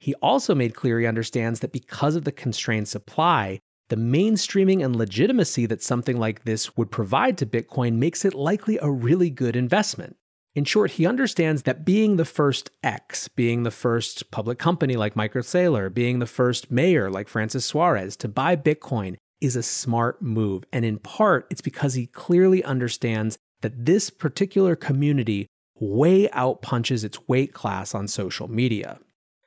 He 0.00 0.14
also 0.16 0.52
made 0.52 0.74
clear 0.74 0.98
he 0.98 1.06
understands 1.06 1.60
that 1.60 1.72
because 1.72 2.16
of 2.16 2.24
the 2.24 2.32
constrained 2.32 2.88
supply, 2.88 3.60
the 3.92 3.98
mainstreaming 3.98 4.82
and 4.82 4.96
legitimacy 4.96 5.66
that 5.66 5.82
something 5.82 6.18
like 6.18 6.44
this 6.44 6.78
would 6.78 6.90
provide 6.90 7.36
to 7.36 7.44
Bitcoin 7.44 7.96
makes 7.96 8.24
it 8.24 8.32
likely 8.32 8.78
a 8.80 8.90
really 8.90 9.28
good 9.28 9.54
investment. 9.54 10.16
In 10.54 10.64
short, 10.64 10.92
he 10.92 11.04
understands 11.04 11.64
that 11.64 11.84
being 11.84 12.16
the 12.16 12.24
first 12.24 12.70
X, 12.82 13.28
being 13.28 13.64
the 13.64 13.70
first 13.70 14.30
public 14.30 14.58
company 14.58 14.96
like 14.96 15.14
Michael 15.14 15.42
Saylor, 15.42 15.92
being 15.92 16.20
the 16.20 16.26
first 16.26 16.70
mayor 16.70 17.10
like 17.10 17.28
Francis 17.28 17.66
Suarez 17.66 18.16
to 18.16 18.28
buy 18.28 18.56
Bitcoin 18.56 19.18
is 19.42 19.56
a 19.56 19.62
smart 19.62 20.22
move. 20.22 20.64
And 20.72 20.86
in 20.86 20.98
part, 20.98 21.46
it's 21.50 21.60
because 21.60 21.92
he 21.92 22.06
clearly 22.06 22.64
understands 22.64 23.36
that 23.60 23.84
this 23.84 24.08
particular 24.08 24.74
community 24.74 25.48
way 25.78 26.28
outpunches 26.28 27.04
its 27.04 27.28
weight 27.28 27.52
class 27.52 27.94
on 27.94 28.08
social 28.08 28.48
media. 28.48 29.00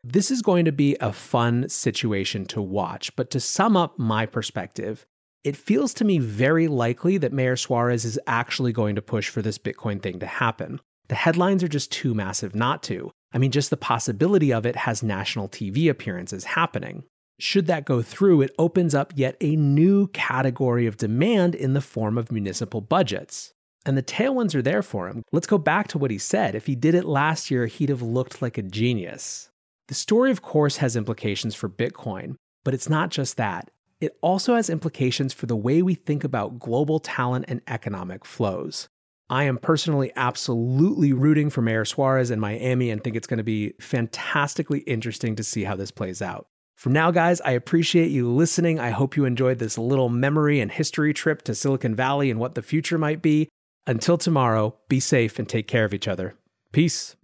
This 0.07 0.29
is 0.29 0.43
going 0.43 0.65
to 0.65 0.71
be 0.71 0.95
a 1.01 1.11
fun 1.11 1.67
situation 1.67 2.45
to 2.47 2.61
watch, 2.61 3.15
but 3.15 3.31
to 3.31 3.39
sum 3.39 3.75
up 3.75 3.97
my 3.97 4.27
perspective, 4.27 5.03
it 5.43 5.57
feels 5.57 5.95
to 5.95 6.05
me 6.05 6.19
very 6.19 6.67
likely 6.67 7.17
that 7.17 7.33
Mayor 7.33 7.55
Suarez 7.55 8.05
is 8.05 8.19
actually 8.27 8.71
going 8.71 8.93
to 8.93 9.01
push 9.01 9.29
for 9.29 9.41
this 9.41 9.57
Bitcoin 9.57 9.99
thing 10.03 10.19
to 10.19 10.27
happen. 10.27 10.79
The 11.07 11.15
headlines 11.15 11.63
are 11.63 11.67
just 11.67 11.91
too 11.91 12.13
massive 12.13 12.53
not 12.53 12.83
to. 12.83 13.09
I 13.33 13.39
mean, 13.39 13.49
just 13.49 13.71
the 13.71 13.77
possibility 13.77 14.53
of 14.53 14.63
it 14.63 14.75
has 14.75 15.01
national 15.01 15.49
TV 15.49 15.89
appearances 15.89 16.43
happening. 16.43 17.05
Should 17.39 17.65
that 17.65 17.85
go 17.85 18.03
through, 18.03 18.41
it 18.41 18.53
opens 18.59 18.93
up 18.93 19.11
yet 19.15 19.35
a 19.41 19.55
new 19.55 20.05
category 20.09 20.85
of 20.85 20.97
demand 20.97 21.55
in 21.55 21.73
the 21.73 21.81
form 21.81 22.19
of 22.19 22.31
municipal 22.31 22.79
budgets. 22.79 23.53
And 23.87 23.97
the 23.97 24.03
tailwinds 24.03 24.53
are 24.53 24.61
there 24.61 24.83
for 24.83 25.07
him. 25.07 25.23
Let's 25.31 25.47
go 25.47 25.57
back 25.57 25.87
to 25.89 25.97
what 25.97 26.11
he 26.11 26.19
said. 26.19 26.53
If 26.53 26.67
he 26.67 26.75
did 26.75 26.93
it 26.93 27.05
last 27.05 27.49
year, 27.49 27.65
he'd 27.65 27.89
have 27.89 28.03
looked 28.03 28.39
like 28.39 28.59
a 28.59 28.61
genius. 28.61 29.49
The 29.87 29.93
story, 29.93 30.31
of 30.31 30.41
course, 30.41 30.77
has 30.77 30.95
implications 30.95 31.53
for 31.53 31.69
Bitcoin, 31.69 32.35
but 32.63 32.73
it's 32.73 32.89
not 32.89 33.11
just 33.11 33.37
that. 33.37 33.69
It 34.01 34.17
also 34.21 34.55
has 34.55 34.69
implications 34.69 35.31
for 35.31 35.45
the 35.45 35.55
way 35.55 35.81
we 35.81 35.93
think 35.93 36.23
about 36.23 36.59
global 36.59 36.99
talent 36.99 37.45
and 37.47 37.61
economic 37.67 38.25
flows. 38.25 38.89
I 39.29 39.45
am 39.45 39.57
personally 39.57 40.11
absolutely 40.15 41.13
rooting 41.13 41.49
for 41.49 41.61
Mayor 41.61 41.85
Suarez 41.85 42.29
in 42.29 42.39
Miami 42.39 42.91
and 42.91 43.03
think 43.03 43.15
it's 43.15 43.27
going 43.27 43.37
to 43.37 43.43
be 43.43 43.73
fantastically 43.79 44.79
interesting 44.81 45.35
to 45.35 45.43
see 45.43 45.63
how 45.63 45.75
this 45.75 45.91
plays 45.91 46.21
out. 46.21 46.47
For 46.75 46.89
now, 46.89 47.09
guys, 47.09 47.39
I 47.41 47.51
appreciate 47.51 48.11
you 48.11 48.29
listening. 48.29 48.79
I 48.79 48.89
hope 48.89 49.15
you 49.15 49.25
enjoyed 49.25 49.59
this 49.59 49.77
little 49.77 50.09
memory 50.09 50.59
and 50.59 50.71
history 50.71 51.13
trip 51.13 51.41
to 51.43 51.55
Silicon 51.55 51.95
Valley 51.95 52.29
and 52.29 52.39
what 52.39 52.55
the 52.55 52.61
future 52.61 52.97
might 52.97 53.21
be. 53.21 53.49
Until 53.87 54.17
tomorrow, 54.17 54.75
be 54.89 54.99
safe 54.99 55.39
and 55.39 55.47
take 55.47 55.67
care 55.67 55.85
of 55.85 55.93
each 55.93 56.07
other. 56.07 56.35
Peace. 56.71 57.15